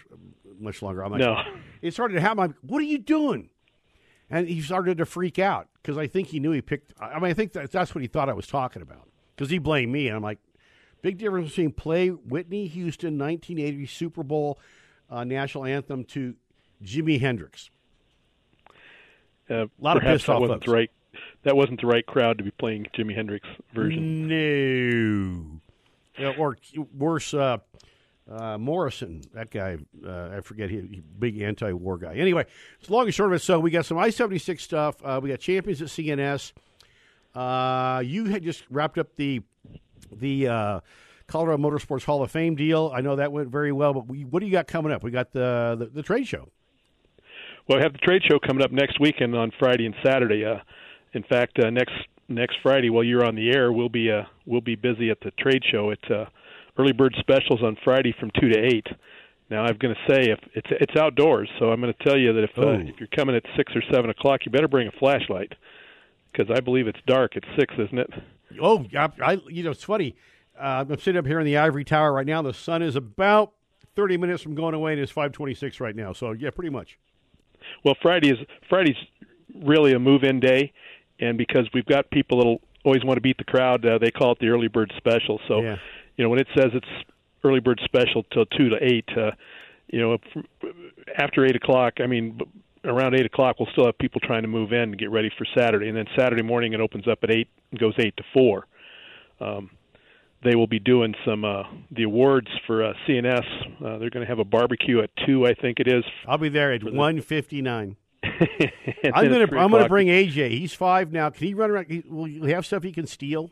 much 0.59 0.81
longer. 0.81 1.03
I'm 1.03 1.11
like, 1.11 1.19
no. 1.19 1.41
It 1.81 1.93
started 1.93 2.15
to 2.15 2.21
happen. 2.21 2.39
I'm 2.39 2.47
like, 2.49 2.57
"What 2.61 2.79
are 2.79 2.85
you 2.85 2.97
doing?" 2.97 3.49
And 4.29 4.47
he 4.47 4.61
started 4.61 4.97
to 4.97 5.05
freak 5.05 5.39
out 5.39 5.69
because 5.81 5.97
I 5.97 6.07
think 6.07 6.29
he 6.29 6.39
knew 6.39 6.51
he 6.51 6.61
picked. 6.61 6.93
I 6.99 7.15
mean, 7.15 7.31
I 7.31 7.33
think 7.33 7.53
that, 7.53 7.71
that's 7.71 7.95
what 7.95 8.01
he 8.01 8.07
thought 8.07 8.29
I 8.29 8.33
was 8.33 8.47
talking 8.47 8.81
about 8.81 9.07
because 9.35 9.49
he 9.49 9.57
blamed 9.57 9.91
me, 9.91 10.07
and 10.07 10.17
I'm 10.17 10.23
like, 10.23 10.39
Big 11.01 11.17
difference 11.17 11.49
between 11.49 11.71
play 11.71 12.09
Whitney 12.09 12.67
Houston 12.67 13.17
1980 13.17 13.85
Super 13.85 14.23
Bowl 14.23 14.59
uh, 15.09 15.23
national 15.23 15.65
anthem 15.65 16.03
to 16.05 16.35
Jimi 16.83 17.19
Hendrix. 17.19 17.69
Uh, 19.49 19.65
a 19.65 19.69
lot 19.79 19.97
of 19.97 20.03
pissed 20.03 20.27
off 20.27 20.67
right. 20.67 20.91
That 21.43 21.55
wasn't 21.55 21.81
the 21.81 21.87
right 21.87 22.05
crowd 22.05 22.37
to 22.39 22.43
be 22.43 22.51
playing 22.51 22.87
Jimi 22.93 23.15
Hendrix 23.15 23.47
version. 23.73 24.27
No. 24.27 25.61
Yeah, 26.17 26.33
or 26.37 26.57
worse, 26.97 27.33
uh, 27.33 27.59
uh, 28.29 28.57
Morrison, 28.57 29.21
that 29.33 29.51
guy, 29.51 29.77
uh, 30.05 30.29
I 30.37 30.41
forget, 30.41 30.69
he, 30.69 30.77
he 30.77 31.03
big 31.19 31.41
anti-war 31.41 31.97
guy. 31.97 32.15
Anyway, 32.15 32.45
it's 32.79 32.89
long 32.89 33.05
and 33.05 33.13
short 33.13 33.31
of 33.31 33.37
it. 33.37 33.41
So 33.41 33.59
we 33.59 33.71
got 33.71 33.85
some 33.85 33.97
I-76 33.97 34.59
stuff. 34.59 34.97
Uh, 35.03 35.19
we 35.21 35.29
got 35.29 35.39
champions 35.39 35.81
at 35.81 35.87
CNS. 35.87 36.51
Uh, 37.33 38.01
you 38.01 38.25
had 38.25 38.43
just 38.43 38.63
wrapped 38.69 38.97
up 38.97 39.15
the 39.15 39.41
the 40.11 40.47
uh, 40.47 40.79
Colorado 41.27 41.61
Motorsports 41.61 42.03
Hall 42.05 42.23
of 42.23 42.31
Fame 42.31 42.55
deal. 42.55 42.91
I 42.95 43.01
know 43.01 43.17
that 43.17 43.31
went 43.31 43.49
very 43.49 43.71
well, 43.71 43.93
but 43.93 44.07
we, 44.07 44.23
what 44.23 44.39
do 44.39 44.45
you 44.45 44.51
got 44.51 44.67
coming 44.67 44.91
up? 44.91 45.03
We 45.03 45.11
got 45.11 45.33
the, 45.33 45.75
the, 45.77 45.85
the 45.87 46.03
trade 46.03 46.27
show. 46.27 46.47
Well, 47.67 47.77
we 47.77 47.83
have 47.83 47.91
the 47.91 47.99
trade 47.99 48.23
show 48.23 48.39
coming 48.39 48.63
up 48.63 48.71
next 48.71 48.99
weekend 48.99 49.35
on 49.35 49.51
Friday 49.59 49.85
and 49.85 49.95
Saturday. 50.03 50.45
Uh, 50.45 50.59
in 51.13 51.23
fact, 51.23 51.57
next 51.57 51.93
next 52.29 52.57
Friday, 52.63 52.89
while 52.89 53.03
you're 53.03 53.25
on 53.25 53.35
the 53.35 53.51
air, 53.51 53.71
we'll 53.71 53.89
be 53.89 54.09
we'll 54.45 54.61
be 54.61 54.75
busy 54.75 55.09
at 55.09 55.19
the 55.19 55.31
trade 55.31 55.63
show. 55.69 55.91
Uh, 56.09 56.25
early 56.77 56.93
bird 56.93 57.15
specials 57.19 57.61
on 57.63 57.77
Friday 57.83 58.13
from 58.19 58.31
two 58.39 58.49
to 58.49 58.59
eight. 58.59 58.87
Now, 59.49 59.63
I'm 59.63 59.77
going 59.77 59.95
to 59.95 60.13
say 60.13 60.29
if 60.29 60.39
it's 60.53 60.67
it's 60.71 60.95
outdoors, 60.95 61.49
so 61.59 61.71
I'm 61.71 61.79
going 61.79 61.93
to 61.93 62.03
tell 62.03 62.17
you 62.17 62.33
that 62.33 62.43
if 62.43 62.57
uh, 62.57 62.61
oh. 62.61 62.73
if 62.73 62.99
you're 62.99 63.07
coming 63.07 63.35
at 63.35 63.43
six 63.55 63.73
or 63.75 63.81
seven 63.91 64.09
o'clock, 64.09 64.41
you 64.45 64.51
better 64.51 64.67
bring 64.67 64.87
a 64.87 64.91
flashlight 64.91 65.53
because 66.31 66.53
I 66.53 66.59
believe 66.59 66.87
it's 66.87 66.99
dark 67.07 67.37
at 67.37 67.43
six, 67.57 67.73
isn't 67.77 67.97
it? 67.97 68.09
Oh, 68.61 68.85
I, 68.97 69.09
I 69.23 69.41
you 69.49 69.63
know, 69.63 69.71
it's 69.71 69.83
funny. 69.83 70.15
Uh, 70.59 70.85
I'm 70.89 70.99
sitting 70.99 71.17
up 71.17 71.25
here 71.25 71.39
in 71.39 71.45
the 71.45 71.57
ivory 71.57 71.85
tower 71.85 72.11
right 72.11 72.25
now. 72.25 72.41
The 72.41 72.53
sun 72.53 72.81
is 72.81 72.95
about 72.95 73.53
30 73.95 74.17
minutes 74.17 74.43
from 74.43 74.55
going 74.55 74.73
away, 74.73 74.93
and 74.93 75.01
it's 75.01 75.11
5:26 75.11 75.79
right 75.79 75.95
now. 75.95 76.13
So 76.13 76.31
yeah, 76.31 76.49
pretty 76.49 76.69
much. 76.69 76.97
Well, 77.83 77.95
Friday 78.01 78.31
is 78.31 78.37
Friday's 78.69 78.97
really 79.63 79.93
a 79.93 79.99
move-in 79.99 80.39
day, 80.39 80.73
and 81.19 81.37
because 81.37 81.67
we've 81.73 81.85
got 81.85 82.09
people 82.11 82.37
that'll 82.37 82.61
always 82.83 83.03
want 83.03 83.17
to 83.17 83.21
beat 83.21 83.37
the 83.37 83.43
crowd, 83.43 83.85
uh, 83.85 83.97
they 83.97 84.11
call 84.11 84.33
it 84.33 84.39
the 84.39 84.49
early 84.49 84.67
bird 84.67 84.93
special. 84.97 85.39
So, 85.47 85.61
yeah. 85.61 85.77
You 86.17 86.23
know, 86.23 86.29
when 86.29 86.39
it 86.39 86.47
says 86.55 86.71
it's 86.73 86.87
early 87.43 87.59
bird 87.59 87.79
special 87.85 88.23
till 88.33 88.45
two 88.45 88.69
to 88.69 88.77
eight, 88.81 89.07
uh, 89.17 89.31
you 89.87 90.01
know, 90.01 90.17
after 91.17 91.45
eight 91.45 91.55
o'clock, 91.55 91.95
I 91.99 92.07
mean, 92.07 92.39
around 92.83 93.15
eight 93.15 93.25
o'clock, 93.25 93.57
we'll 93.59 93.69
still 93.71 93.85
have 93.85 93.97
people 93.97 94.19
trying 94.21 94.41
to 94.41 94.47
move 94.47 94.73
in 94.73 94.81
and 94.81 94.97
get 94.97 95.11
ready 95.11 95.31
for 95.37 95.45
Saturday, 95.57 95.87
and 95.87 95.97
then 95.97 96.05
Saturday 96.17 96.41
morning 96.43 96.73
it 96.73 96.81
opens 96.81 97.07
up 97.07 97.19
at 97.23 97.31
eight 97.31 97.47
and 97.71 97.79
goes 97.79 97.93
eight 97.99 98.15
to 98.17 98.23
four. 98.33 98.65
Um, 99.39 99.69
they 100.43 100.55
will 100.55 100.67
be 100.67 100.79
doing 100.79 101.15
some 101.25 101.45
uh, 101.45 101.63
the 101.91 102.03
awards 102.03 102.47
for 102.65 102.83
uh, 102.83 102.93
CNS. 103.07 103.45
Uh, 103.83 103.97
they're 103.97 104.09
going 104.09 104.25
to 104.25 104.27
have 104.27 104.39
a 104.39 104.45
barbecue 104.45 105.01
at 105.01 105.09
two, 105.25 105.45
I 105.45 105.53
think 105.53 105.79
it 105.79 105.87
is. 105.87 106.03
I'll 106.27 106.37
be 106.37 106.49
there 106.49 106.73
at 106.73 106.83
one 106.83 107.21
fifty 107.21 107.61
nine. 107.61 107.95
I'm 108.23 109.29
gonna 109.29 109.47
I'm 109.57 109.71
gonna 109.71 109.87
bring 109.87 110.07
AJ. 110.07 110.51
He's 110.51 110.73
five 110.73 111.11
now. 111.11 111.29
Can 111.29 111.47
he 111.47 111.53
run 111.53 111.71
around? 111.71 112.03
Will 112.07 112.27
you 112.27 112.43
have 112.45 112.65
stuff 112.65 112.83
he 112.83 112.91
can 112.91 113.07
steal? 113.07 113.51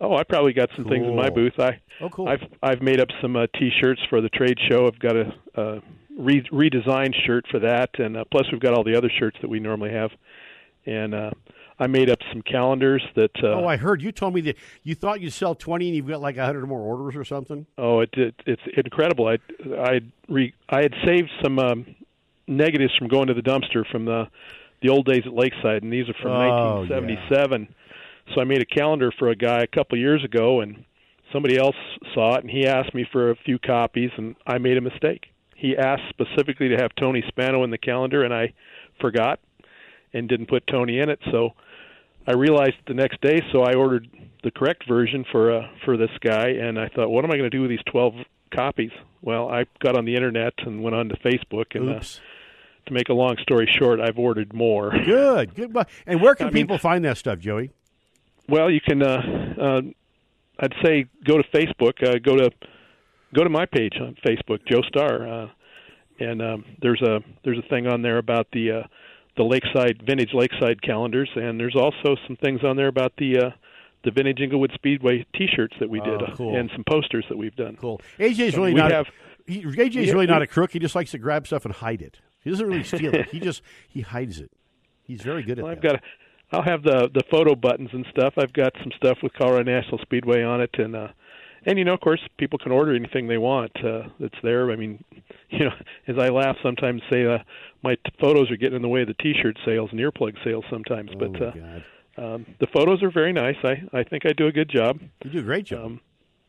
Oh, 0.00 0.14
I 0.14 0.22
probably 0.22 0.52
got 0.52 0.68
some 0.76 0.84
cool. 0.84 0.92
things 0.92 1.06
in 1.06 1.16
my 1.16 1.28
booth. 1.28 1.58
I 1.58 1.80
oh 2.00 2.08
cool. 2.08 2.28
I've 2.28 2.42
I've 2.62 2.82
made 2.82 3.00
up 3.00 3.08
some 3.20 3.36
uh, 3.36 3.46
T-shirts 3.58 4.00
for 4.08 4.20
the 4.20 4.28
trade 4.28 4.58
show. 4.68 4.86
I've 4.86 4.98
got 4.98 5.16
a, 5.16 5.34
a 5.54 5.82
re- 6.16 6.48
redesigned 6.52 7.14
shirt 7.26 7.46
for 7.50 7.58
that, 7.60 7.90
and 7.98 8.16
uh, 8.16 8.24
plus 8.30 8.46
we've 8.52 8.60
got 8.60 8.74
all 8.74 8.84
the 8.84 8.96
other 8.96 9.10
shirts 9.18 9.38
that 9.40 9.48
we 9.48 9.58
normally 9.58 9.90
have, 9.90 10.10
and 10.86 11.14
uh, 11.14 11.30
I 11.80 11.88
made 11.88 12.10
up 12.10 12.18
some 12.32 12.42
calendars 12.42 13.02
that. 13.16 13.32
Uh, 13.42 13.60
oh, 13.60 13.66
I 13.66 13.76
heard 13.76 14.00
you 14.00 14.12
told 14.12 14.34
me 14.34 14.40
that 14.42 14.56
you 14.84 14.94
thought 14.94 15.20
you'd 15.20 15.32
sell 15.32 15.54
twenty, 15.54 15.88
and 15.88 15.96
you've 15.96 16.08
got 16.08 16.20
like 16.20 16.36
a 16.36 16.44
hundred 16.44 16.66
more 16.66 16.80
orders 16.80 17.16
or 17.16 17.24
something. 17.24 17.66
Oh, 17.76 18.00
it, 18.00 18.10
it 18.14 18.34
it's 18.46 18.62
incredible. 18.76 19.26
I 19.26 19.38
I 19.76 20.00
re, 20.28 20.54
I 20.68 20.82
had 20.82 20.94
saved 21.04 21.30
some 21.42 21.58
um, 21.58 21.96
negatives 22.46 22.94
from 22.96 23.08
going 23.08 23.26
to 23.28 23.34
the 23.34 23.42
dumpster 23.42 23.84
from 23.90 24.04
the 24.04 24.28
the 24.80 24.88
old 24.90 25.06
days 25.06 25.22
at 25.26 25.32
Lakeside, 25.32 25.82
and 25.82 25.92
these 25.92 26.08
are 26.08 26.14
from 26.14 26.32
oh, 26.32 26.80
1977. 26.86 27.62
Yeah. 27.62 27.74
So 28.34 28.40
I 28.40 28.44
made 28.44 28.62
a 28.62 28.66
calendar 28.66 29.12
for 29.18 29.28
a 29.28 29.36
guy 29.36 29.62
a 29.62 29.66
couple 29.66 29.98
years 29.98 30.24
ago, 30.24 30.60
and 30.60 30.84
somebody 31.32 31.56
else 31.56 31.76
saw 32.14 32.36
it, 32.36 32.42
and 32.42 32.50
he 32.50 32.66
asked 32.66 32.94
me 32.94 33.06
for 33.10 33.30
a 33.30 33.36
few 33.36 33.58
copies, 33.58 34.10
and 34.16 34.36
I 34.46 34.58
made 34.58 34.76
a 34.76 34.82
mistake 34.82 35.28
he 35.58 35.76
asked 35.76 36.04
specifically 36.10 36.68
to 36.68 36.76
have 36.76 36.94
Tony 36.94 37.22
Spano 37.26 37.64
in 37.64 37.70
the 37.70 37.78
calendar, 37.78 38.22
and 38.22 38.32
I 38.32 38.52
forgot 39.00 39.40
and 40.14 40.28
didn't 40.28 40.46
put 40.46 40.66
Tony 40.68 41.00
in 41.00 41.10
it. 41.10 41.18
So 41.32 41.50
I 42.26 42.34
realized 42.34 42.76
the 42.86 42.94
next 42.94 43.20
day, 43.20 43.42
so 43.52 43.62
I 43.62 43.74
ordered 43.74 44.08
the 44.44 44.52
correct 44.52 44.86
version 44.88 45.24
for 45.32 45.52
uh, 45.52 45.68
for 45.84 45.96
this 45.96 46.10
guy, 46.20 46.50
and 46.50 46.78
I 46.78 46.88
thought, 46.88 47.10
what 47.10 47.24
am 47.24 47.32
I 47.32 47.36
going 47.36 47.50
to 47.50 47.56
do 47.56 47.62
with 47.62 47.70
these 47.70 47.82
twelve 47.90 48.14
copies? 48.54 48.92
Well, 49.20 49.48
I 49.48 49.64
got 49.80 49.98
on 49.98 50.04
the 50.04 50.14
internet 50.14 50.54
and 50.58 50.80
went 50.80 50.94
on 50.94 51.08
to 51.08 51.16
Facebook, 51.16 51.74
and 51.74 51.90
uh, 51.90 52.00
to 52.86 52.92
make 52.92 53.08
a 53.08 53.14
long 53.14 53.36
story 53.42 53.68
short, 53.80 53.98
I've 54.00 54.18
ordered 54.18 54.54
more. 54.54 54.92
Good, 55.04 55.56
good. 55.56 55.76
And 56.06 56.22
where 56.22 56.34
can 56.36 56.46
I 56.46 56.50
people 56.50 56.74
mean, 56.74 56.80
find 56.80 57.04
that 57.04 57.18
stuff, 57.18 57.40
Joey? 57.40 57.72
Well, 58.48 58.70
you 58.70 58.80
can. 58.80 59.02
Uh, 59.02 59.54
uh, 59.60 59.80
I'd 60.60 60.74
say 60.82 61.06
go 61.24 61.36
to 61.36 61.44
Facebook. 61.54 62.02
Uh, 62.02 62.18
go 62.18 62.36
to 62.36 62.50
go 63.34 63.44
to 63.44 63.50
my 63.50 63.66
page 63.66 63.94
on 64.00 64.16
Facebook, 64.26 64.66
Joe 64.66 64.80
Starr, 64.88 65.28
uh, 65.28 65.48
and 66.18 66.42
um, 66.42 66.64
there's 66.80 67.02
a 67.02 67.20
there's 67.44 67.58
a 67.58 67.68
thing 67.68 67.86
on 67.86 68.02
there 68.02 68.18
about 68.18 68.46
the 68.52 68.70
uh, 68.70 68.82
the 69.36 69.44
Lakeside 69.44 70.02
vintage 70.04 70.30
Lakeside 70.32 70.82
calendars, 70.82 71.30
and 71.36 71.60
there's 71.60 71.76
also 71.76 72.16
some 72.26 72.36
things 72.36 72.64
on 72.64 72.76
there 72.76 72.88
about 72.88 73.12
the 73.18 73.38
uh, 73.38 73.50
the 74.04 74.10
vintage 74.10 74.40
Englewood 74.40 74.72
Speedway 74.74 75.26
T-shirts 75.34 75.74
that 75.80 75.90
we 75.90 76.00
did, 76.00 76.22
oh, 76.22 76.34
cool. 76.34 76.56
and 76.56 76.70
some 76.72 76.84
posters 76.88 77.24
that 77.28 77.36
we've 77.36 77.56
done. 77.56 77.76
Cool. 77.76 78.00
AJ's 78.18 78.54
so 78.54 78.62
really 78.62 78.74
not. 78.74 78.90
Have, 78.90 79.06
a, 79.06 79.52
he, 79.52 79.62
AJ's 79.62 80.12
really 80.12 80.26
not 80.26 80.42
a 80.42 80.46
crook. 80.46 80.72
He 80.72 80.78
just 80.78 80.94
likes 80.94 81.10
to 81.12 81.18
grab 81.18 81.46
stuff 81.46 81.64
and 81.64 81.74
hide 81.74 82.02
it. 82.02 82.18
He 82.42 82.50
doesn't 82.50 82.66
really 82.66 82.84
steal 82.84 83.14
it. 83.14 83.28
He 83.30 83.40
just 83.48 83.62
he 83.88 84.00
hides 84.00 84.40
it. 84.40 84.50
He's 85.02 85.22
very 85.22 85.42
good 85.42 85.58
at 85.58 85.64
well, 85.64 85.74
that. 85.74 85.78
I've 85.78 85.82
got. 85.82 85.94
A, 85.96 86.00
I'll 86.52 86.62
have 86.62 86.82
the 86.82 87.08
the 87.12 87.22
photo 87.30 87.54
buttons 87.54 87.90
and 87.92 88.06
stuff. 88.10 88.34
I've 88.36 88.52
got 88.52 88.72
some 88.82 88.92
stuff 88.96 89.18
with 89.22 89.32
Colorado 89.34 89.70
National 89.70 89.98
Speedway 89.98 90.42
on 90.42 90.60
it, 90.60 90.70
and 90.78 90.96
uh, 90.96 91.08
and 91.66 91.78
you 91.78 91.84
know, 91.84 91.94
of 91.94 92.00
course, 92.00 92.20
people 92.38 92.58
can 92.58 92.72
order 92.72 92.94
anything 92.94 93.28
they 93.28 93.38
want 93.38 93.72
uh, 93.84 94.08
that's 94.18 94.38
there. 94.42 94.70
I 94.70 94.76
mean, 94.76 95.02
you 95.50 95.60
know, 95.60 95.72
as 96.06 96.16
I 96.18 96.28
laugh 96.28 96.56
sometimes, 96.62 97.02
say 97.10 97.26
uh, 97.26 97.38
my 97.82 97.94
t- 97.96 98.00
photos 98.20 98.50
are 98.50 98.56
getting 98.56 98.76
in 98.76 98.82
the 98.82 98.88
way 98.88 99.02
of 99.02 99.08
the 99.08 99.14
T-shirt 99.14 99.58
sales 99.66 99.90
and 99.92 100.00
earplug 100.00 100.42
sales 100.44 100.64
sometimes. 100.70 101.10
Oh 101.14 101.18
but 101.18 101.42
uh, 101.42 101.52
um, 102.16 102.46
the 102.60 102.66
photos 102.72 103.02
are 103.02 103.10
very 103.10 103.32
nice. 103.32 103.56
I 103.62 103.82
I 103.92 104.02
think 104.04 104.24
I 104.24 104.32
do 104.32 104.46
a 104.46 104.52
good 104.52 104.70
job. 104.70 105.00
You 105.24 105.30
do 105.30 105.38
a 105.40 105.42
great 105.42 105.66
job. 105.66 105.84
Um, 105.84 106.00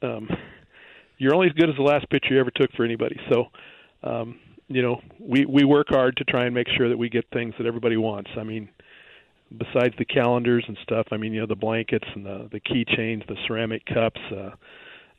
um, 0.01 0.29
you're 1.17 1.35
only 1.35 1.47
as 1.47 1.53
good 1.53 1.69
as 1.69 1.75
the 1.75 1.83
last 1.83 2.09
picture 2.09 2.33
you 2.33 2.39
ever 2.39 2.51
took 2.51 2.71
for 2.71 2.85
anybody. 2.85 3.19
So, 3.29 3.47
um, 4.03 4.39
you 4.69 4.81
know, 4.81 5.01
we 5.19 5.45
we 5.45 5.65
work 5.65 5.87
hard 5.89 6.15
to 6.17 6.23
try 6.23 6.45
and 6.45 6.55
make 6.55 6.67
sure 6.77 6.87
that 6.87 6.97
we 6.97 7.09
get 7.09 7.25
things 7.33 7.53
that 7.57 7.67
everybody 7.67 7.97
wants. 7.97 8.29
I 8.37 8.43
mean, 8.43 8.69
besides 9.57 9.95
the 9.97 10.05
calendars 10.05 10.65
and 10.67 10.77
stuff, 10.83 11.07
I 11.11 11.17
mean, 11.17 11.33
you 11.33 11.41
know, 11.41 11.47
the 11.47 11.55
blankets 11.55 12.07
and 12.15 12.25
the 12.25 12.49
the 12.51 12.59
keychains, 12.59 13.27
the 13.27 13.35
ceramic 13.47 13.85
cups. 13.85 14.19
Uh, 14.31 14.51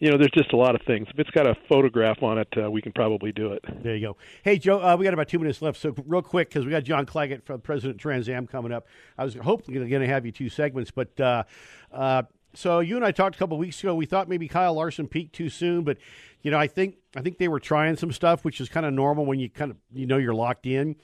you 0.00 0.10
know, 0.10 0.16
there's 0.16 0.30
just 0.30 0.52
a 0.54 0.56
lot 0.56 0.74
of 0.74 0.80
things. 0.86 1.06
If 1.10 1.18
it's 1.18 1.30
got 1.30 1.46
a 1.46 1.54
photograph 1.68 2.22
on 2.22 2.38
it, 2.38 2.48
uh, 2.56 2.70
we 2.70 2.80
can 2.80 2.90
probably 2.90 3.32
do 3.32 3.52
it. 3.52 3.62
There 3.82 3.94
you 3.94 4.08
go. 4.08 4.16
Hey, 4.42 4.56
Joe, 4.56 4.80
uh, 4.80 4.96
we 4.96 5.04
got 5.04 5.12
about 5.12 5.28
two 5.28 5.38
minutes 5.38 5.60
left. 5.60 5.78
So, 5.78 5.94
real 6.06 6.22
quick, 6.22 6.48
because 6.48 6.64
we 6.64 6.70
got 6.70 6.84
John 6.84 7.04
Claggett 7.04 7.44
from 7.44 7.60
President 7.60 8.00
Trans 8.00 8.26
Am 8.30 8.46
coming 8.46 8.72
up. 8.72 8.86
I 9.18 9.24
was 9.24 9.34
hopefully 9.34 9.78
going 9.78 10.00
to 10.00 10.08
have 10.08 10.24
you 10.24 10.32
two 10.32 10.48
segments, 10.48 10.90
but 10.90 11.20
uh, 11.20 11.44
uh, 11.92 12.22
so 12.54 12.80
you 12.80 12.96
and 12.96 13.04
I 13.04 13.12
talked 13.12 13.36
a 13.36 13.38
couple 13.38 13.58
weeks 13.58 13.82
ago. 13.82 13.94
We 13.94 14.06
thought 14.06 14.28
maybe 14.28 14.48
Kyle 14.48 14.74
Larson 14.74 15.06
peaked 15.06 15.34
too 15.34 15.50
soon, 15.50 15.84
but 15.84 15.98
you 16.42 16.50
know, 16.50 16.58
I 16.58 16.66
think 16.66 16.96
I 17.14 17.20
think 17.20 17.36
they 17.36 17.48
were 17.48 17.60
trying 17.60 17.96
some 17.96 18.10
stuff, 18.10 18.44
which 18.44 18.60
is 18.60 18.68
kind 18.68 18.86
of 18.86 18.94
normal 18.94 19.26
when 19.26 19.38
you 19.38 19.50
kind 19.50 19.70
of 19.70 19.76
you 19.92 20.06
know 20.06 20.16
you're 20.16 20.34
locked 20.34 20.66
in. 20.66 20.96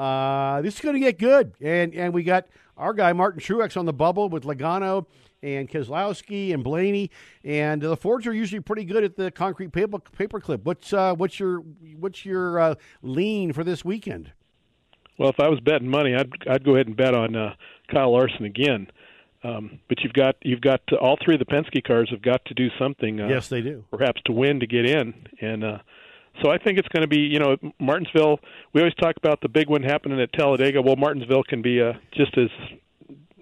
Uh, 0.00 0.62
this 0.62 0.76
is 0.76 0.80
going 0.80 0.94
to 0.94 1.00
get 1.00 1.18
good, 1.18 1.52
and 1.60 1.94
and 1.94 2.14
we 2.14 2.22
got 2.22 2.46
our 2.78 2.94
guy 2.94 3.12
Martin 3.12 3.38
Truex 3.38 3.76
on 3.76 3.84
the 3.84 3.92
bubble 3.92 4.30
with 4.30 4.44
Logano 4.44 5.04
and 5.42 5.68
Keselowski 5.68 6.54
and 6.54 6.64
Blaney, 6.64 7.10
and 7.44 7.82
the 7.82 7.98
Fords 7.98 8.26
are 8.26 8.32
usually 8.32 8.60
pretty 8.60 8.84
good 8.84 9.04
at 9.04 9.16
the 9.16 9.30
concrete 9.30 9.72
paper 9.72 9.98
paperclip. 9.98 10.64
What's 10.64 10.94
uh, 10.94 11.14
what's 11.16 11.38
your 11.38 11.58
what's 11.98 12.24
your 12.24 12.58
uh, 12.58 12.74
lean 13.02 13.52
for 13.52 13.62
this 13.62 13.84
weekend? 13.84 14.32
Well, 15.18 15.28
if 15.28 15.38
I 15.38 15.48
was 15.48 15.60
betting 15.60 15.88
money, 15.88 16.14
I'd 16.14 16.32
I'd 16.48 16.64
go 16.64 16.76
ahead 16.76 16.86
and 16.86 16.96
bet 16.96 17.14
on 17.14 17.36
uh, 17.36 17.54
Kyle 17.92 18.12
Larson 18.12 18.46
again. 18.46 18.86
Um, 19.44 19.80
but 19.90 20.00
you've 20.02 20.14
got 20.14 20.36
you've 20.40 20.62
got 20.62 20.80
to, 20.86 20.96
all 20.96 21.18
three 21.22 21.34
of 21.34 21.40
the 21.40 21.44
Penske 21.44 21.84
cars 21.84 22.08
have 22.10 22.22
got 22.22 22.42
to 22.46 22.54
do 22.54 22.70
something. 22.78 23.20
Uh, 23.20 23.28
yes, 23.28 23.48
they 23.48 23.60
do. 23.60 23.84
Perhaps 23.90 24.22
to 24.24 24.32
win 24.32 24.60
to 24.60 24.66
get 24.66 24.86
in, 24.86 25.12
and 25.42 25.62
uh, 25.62 25.78
so 26.42 26.50
I 26.50 26.58
think 26.58 26.78
it's 26.78 26.88
going 26.88 27.02
to 27.02 27.08
be 27.08 27.20
you 27.20 27.38
know 27.38 27.56
Martinsville. 27.78 28.40
We 28.72 28.80
always 28.80 28.94
talk 28.94 29.16
about 29.16 29.40
the 29.40 29.48
big 29.48 29.68
one 29.68 29.82
happening 29.82 30.20
at 30.20 30.32
Talladega. 30.32 30.82
Well, 30.82 30.96
Martinsville 30.96 31.44
can 31.44 31.62
be 31.62 31.80
uh, 31.80 31.94
just 32.12 32.36
as 32.38 32.48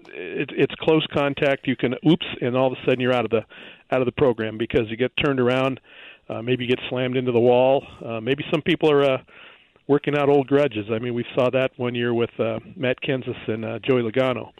it, 0.07 0.51
it's 0.55 0.73
close 0.79 1.05
contact. 1.13 1.67
You 1.67 1.75
can 1.75 1.95
oops, 2.07 2.25
and 2.41 2.55
all 2.55 2.67
of 2.67 2.73
a 2.73 2.85
sudden 2.85 2.99
you're 2.99 3.13
out 3.13 3.25
of 3.25 3.31
the 3.31 3.45
out 3.91 4.01
of 4.01 4.05
the 4.05 4.11
program 4.11 4.57
because 4.57 4.89
you 4.89 4.97
get 4.97 5.11
turned 5.23 5.39
around. 5.39 5.79
Uh, 6.29 6.41
maybe 6.41 6.63
you 6.63 6.69
get 6.69 6.79
slammed 6.89 7.17
into 7.17 7.31
the 7.31 7.39
wall. 7.39 7.85
Uh, 8.05 8.21
maybe 8.21 8.43
some 8.51 8.61
people 8.61 8.91
are. 8.91 9.03
Uh, 9.03 9.17
working 9.89 10.15
out 10.15 10.29
old 10.29 10.45
grudges. 10.47 10.85
I 10.93 10.99
mean, 10.99 11.15
we 11.15 11.25
saw 11.33 11.49
that 11.49 11.71
one 11.77 11.95
year 11.95 12.13
with 12.13 12.29
uh, 12.39 12.59
Matt 12.75 13.01
Kenseth 13.01 13.49
and 13.49 13.65
uh, 13.65 13.79
Joey 13.79 14.03
Logano. 14.03 14.51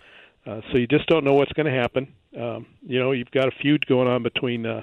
Uh, 0.46 0.62
so 0.72 0.80
you 0.80 0.88
just 0.88 1.06
don't 1.06 1.24
know 1.24 1.36
what's 1.36 1.52
going 1.54 1.72
to 1.72 1.80
happen. 1.80 2.12
Um, 2.36 2.66
you 2.82 3.00
know, 3.00 3.12
you've 3.12 3.30
got 3.30 3.48
a 3.48 3.52
feud 3.62 3.86
going 3.86 4.08
on 4.08 4.24
between 4.24 4.66
uh, 4.66 4.82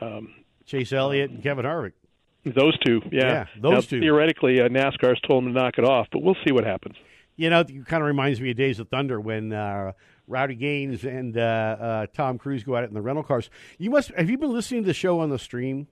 um, 0.00 0.34
Chase 0.66 0.92
Elliott 0.92 1.30
and 1.30 1.42
Kevin 1.42 1.66
Harvick. 1.66 1.92
Those 2.44 2.78
two, 2.78 3.00
yeah, 3.10 3.22
yeah 3.22 3.46
those 3.60 3.72
now, 3.72 3.80
two. 3.80 4.00
Theoretically, 4.00 4.60
uh, 4.60 4.68
NASCAR's 4.68 5.20
told 5.26 5.44
them 5.44 5.54
to 5.54 5.60
knock 5.60 5.78
it 5.78 5.84
off, 5.84 6.08
but 6.12 6.22
we'll 6.22 6.36
see 6.46 6.52
what 6.52 6.64
happens. 6.64 6.96
You 7.36 7.50
know, 7.50 7.60
it 7.60 7.86
kind 7.86 8.02
of 8.02 8.06
reminds 8.06 8.40
me 8.40 8.50
of 8.50 8.56
Days 8.56 8.78
of 8.78 8.88
Thunder 8.88 9.20
when 9.20 9.52
uh, 9.52 9.92
Rowdy 10.28 10.54
Gaines 10.54 11.04
and 11.04 11.36
uh, 11.36 11.40
uh, 11.40 12.06
Tom 12.14 12.38
Cruise 12.38 12.62
go 12.62 12.76
at 12.76 12.84
it 12.84 12.88
in 12.88 12.94
the 12.94 13.02
rental 13.02 13.24
cars. 13.24 13.50
You 13.78 13.90
must 13.90 14.10
have 14.10 14.28
you 14.28 14.38
been 14.38 14.52
listening 14.52 14.82
to 14.82 14.86
the 14.86 14.94
show 14.94 15.20
on 15.20 15.30
the 15.30 15.38
stream? 15.38 15.88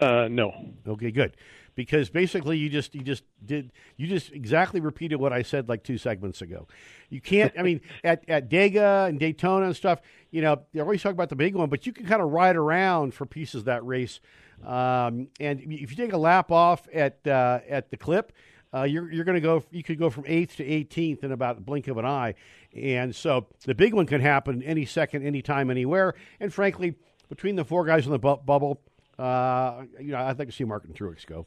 Uh, 0.00 0.28
no. 0.30 0.52
Okay, 0.86 1.10
good 1.10 1.36
because 1.78 2.10
basically 2.10 2.58
you 2.58 2.68
just 2.68 2.92
you 2.92 3.02
just 3.02 3.22
did 3.46 3.70
you 3.96 4.08
just 4.08 4.32
exactly 4.32 4.80
repeated 4.80 5.14
what 5.14 5.32
I 5.32 5.42
said 5.42 5.68
like 5.68 5.84
two 5.84 5.96
segments 5.96 6.42
ago. 6.42 6.66
You 7.08 7.20
can't. 7.20 7.52
I 7.56 7.62
mean, 7.62 7.80
at 8.04 8.28
at 8.28 8.50
Dega 8.50 9.08
and 9.08 9.20
Daytona 9.20 9.66
and 9.66 9.76
stuff, 9.76 10.00
you 10.32 10.42
know, 10.42 10.60
they 10.74 10.80
always 10.80 11.00
talk 11.00 11.12
about 11.12 11.28
the 11.28 11.36
big 11.36 11.54
one, 11.54 11.68
but 11.68 11.86
you 11.86 11.92
can 11.92 12.04
kind 12.04 12.20
of 12.20 12.30
ride 12.32 12.56
around 12.56 13.14
for 13.14 13.26
pieces 13.26 13.60
of 13.60 13.64
that 13.66 13.86
race. 13.86 14.18
Um, 14.66 15.28
and 15.38 15.60
if 15.60 15.90
you 15.92 15.96
take 15.96 16.12
a 16.12 16.18
lap 16.18 16.50
off 16.50 16.88
at 16.92 17.24
uh, 17.26 17.60
at 17.68 17.90
the 17.90 17.96
clip. 17.96 18.32
Uh, 18.74 18.82
you're 18.82 19.10
you're 19.10 19.24
going 19.24 19.34
to 19.34 19.40
go. 19.40 19.64
You 19.70 19.82
could 19.82 19.98
go 19.98 20.10
from 20.10 20.24
eighth 20.26 20.56
to 20.56 20.62
18th 20.62 21.24
in 21.24 21.32
about 21.32 21.56
a 21.56 21.60
blink 21.62 21.88
of 21.88 21.96
an 21.96 22.04
eye, 22.04 22.34
and 22.76 23.16
so 23.16 23.46
the 23.64 23.74
big 23.74 23.94
one 23.94 24.04
can 24.04 24.20
happen 24.20 24.62
any 24.62 24.84
second, 24.84 25.24
anytime, 25.24 25.70
anywhere. 25.70 26.12
And 26.38 26.52
frankly, 26.52 26.94
between 27.30 27.56
the 27.56 27.64
four 27.64 27.86
guys 27.86 28.04
in 28.04 28.12
the 28.12 28.18
bu- 28.18 28.42
bubble, 28.44 28.82
uh, 29.18 29.84
you 29.98 30.12
know, 30.12 30.18
I'd 30.18 30.38
like 30.38 30.48
to 30.48 30.54
see 30.54 30.64
Martin 30.64 30.92
Truex 30.92 31.24
go. 31.24 31.46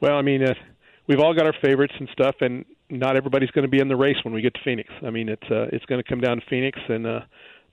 Well, 0.00 0.16
I 0.16 0.22
mean, 0.22 0.42
uh, 0.42 0.54
we've 1.06 1.20
all 1.20 1.34
got 1.34 1.46
our 1.46 1.54
favorites 1.62 1.94
and 1.98 2.08
stuff, 2.12 2.36
and 2.40 2.64
not 2.90 3.16
everybody's 3.16 3.50
going 3.50 3.64
to 3.64 3.70
be 3.70 3.80
in 3.80 3.88
the 3.88 3.96
race 3.96 4.16
when 4.24 4.34
we 4.34 4.42
get 4.42 4.54
to 4.54 4.60
Phoenix. 4.64 4.90
I 5.04 5.10
mean, 5.10 5.28
it's 5.28 5.50
uh, 5.50 5.66
it's 5.72 5.84
going 5.86 6.02
to 6.02 6.08
come 6.08 6.20
down 6.20 6.38
to 6.38 6.46
Phoenix, 6.48 6.78
and 6.88 7.06
uh, 7.06 7.20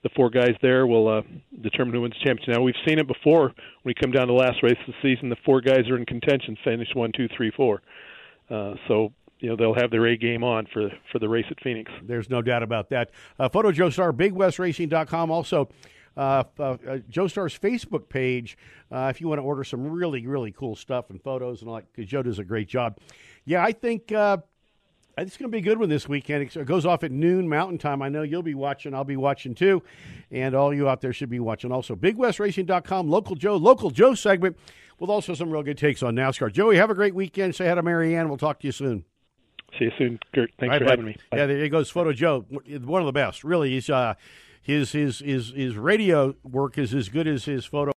the 0.04 0.10
four 0.16 0.30
guys 0.30 0.56
there 0.62 0.88
will 0.88 1.08
uh, 1.08 1.22
determine 1.62 1.94
who 1.94 2.02
wins 2.02 2.14
the 2.14 2.26
championship. 2.26 2.56
Now, 2.56 2.62
we've 2.62 2.76
seen 2.86 3.00
it 3.00 3.08
before. 3.08 3.48
When 3.48 3.56
we 3.86 3.94
come 3.94 4.12
down 4.12 4.28
to 4.28 4.34
the 4.34 4.40
last 4.40 4.64
race 4.64 4.78
of 4.88 4.94
the 4.94 5.02
season, 5.02 5.30
the 5.30 5.38
four 5.46 5.62
guys 5.62 5.90
are 5.90 5.98
in 5.98 6.06
contention, 6.06 6.58
finish 6.64 6.90
one, 6.94 7.12
two, 7.16 7.28
three, 7.36 7.52
four. 7.52 7.82
Uh, 8.50 8.74
so 8.88 9.12
you 9.40 9.50
know 9.50 9.56
they'll 9.56 9.76
have 9.76 9.92
their 9.92 10.06
A 10.08 10.18
game 10.18 10.44
on 10.44 10.68
for 10.72 10.90
for 11.12 11.20
the 11.20 11.28
race 11.28 11.46
at 11.52 11.62
Phoenix. 11.62 11.92
There's 12.04 12.30
no 12.30 12.42
doubt 12.42 12.64
about 12.64 12.90
that. 12.90 13.12
Uh, 13.38 13.50
Photo 13.50 13.72
Joe 13.72 13.90
Starr, 13.90 14.14
BigWestRacing.com. 14.14 15.32
Also, 15.32 15.70
uh, 16.16 16.44
uh, 16.60 16.64
uh, 16.64 16.98
Joe 17.10 17.28
Starr's 17.28 17.58
Facebook 17.58 18.10
page 18.10 18.58
uh, 18.92 19.12
if 19.14 19.20
you 19.20 19.28
want 19.28 19.40
to 19.40 19.44
order 19.44 19.64
some 19.64 19.88
really, 19.88 20.26
really 20.28 20.52
cool 20.52 20.76
stuff 20.76 21.10
and 21.10 21.22
photos 21.22 21.62
and 21.62 21.70
all 21.70 21.76
that, 21.76 21.92
because 21.92 22.10
Joe 22.10 22.24
does 22.24 22.40
a 22.40 22.44
great 22.44 22.68
job. 22.68 23.00
Yeah, 23.46 23.64
I 23.64 23.72
think 23.72 24.12
uh, 24.12 24.38
it's 25.18 25.38
going 25.38 25.52
to 25.52 25.56
be 25.56 25.60
a 25.60 25.62
good 25.62 25.80
one 25.80 25.90
this 25.90 26.08
weekend. 26.08 26.56
It 26.56 26.66
goes 26.66 26.86
off 26.86 27.04
at 27.04 27.12
noon 27.12 27.48
Mountain 27.50 27.78
Time. 27.78 28.02
I 28.02 28.10
know 28.10 28.24
you'll 28.24 28.44
be 28.44 28.56
watching. 28.56 28.94
I'll 28.94 29.04
be 29.04 29.18
watching 29.18 29.56
too. 29.56 29.84
And 30.32 30.56
all 30.56 30.74
you 30.74 30.90
out 30.90 31.02
there 31.02 31.14
should 31.14 31.30
be 31.30 31.40
watching 31.40 31.72
also. 31.72 31.96
BigWestRacing.com, 31.96 33.10
Local 33.10 33.36
Joe, 33.36 33.56
Local 33.56 33.90
Joe 33.90 34.14
segment 34.16 34.58
with 35.00 35.10
also 35.10 35.34
some 35.34 35.50
real 35.50 35.64
good 35.64 35.78
takes 35.78 36.02
on 36.02 36.16
NASCAR. 36.16 36.52
Joey, 36.52 36.78
have 36.78 36.90
a 36.90 36.96
great 36.96 37.16
weekend. 37.16 37.56
Say 37.56 37.68
hi 37.68 37.76
to 37.76 37.84
Marianne. 37.84 38.30
We'll 38.30 38.38
talk 38.38 38.60
to 38.60 38.68
you 38.68 38.72
soon. 38.72 39.06
See 39.78 39.86
you 39.86 39.92
soon, 39.98 40.20
Kurt. 40.34 40.52
Thanks 40.60 40.72
right, 40.72 40.82
for 40.82 40.90
having 40.90 41.06
me. 41.06 41.18
Bye. 41.32 41.38
Yeah, 41.38 41.46
there 41.48 41.64
he 41.64 41.70
goes 41.70 41.90
Photo 41.90 42.14
Joe, 42.14 42.46
one 42.50 43.02
of 43.02 43.06
the 43.08 43.12
best. 43.12 43.44
Really, 43.44 43.72
he's 43.72 43.90
uh, 43.90 44.14
his 44.64 44.94
his 44.94 45.20
his 45.20 45.50
his 45.50 45.76
radio 45.76 46.34
work 46.42 46.78
is 46.78 46.94
as 46.94 47.10
good 47.10 47.28
as 47.28 47.46
his 47.46 47.66
photo 47.66 47.92